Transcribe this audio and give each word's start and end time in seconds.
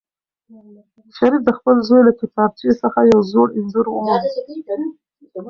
شریف 1.17 1.41
د 1.45 1.49
خپل 1.57 1.75
زوی 1.87 2.01
له 2.07 2.13
کتابچې 2.19 2.69
څخه 2.81 2.99
یو 3.11 3.19
زوړ 3.31 3.47
انځور 3.57 3.85
وموند. 3.89 4.27